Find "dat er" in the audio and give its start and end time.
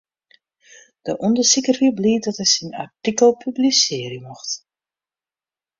2.25-2.49